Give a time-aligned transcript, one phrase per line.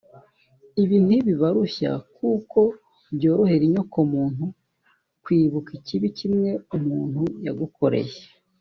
[0.83, 2.59] Ibi ntibibarushya kuko
[3.15, 4.45] byorohera inyoko muntu
[5.23, 8.17] kwibuka ikibi kimwe umuntu yagukoreye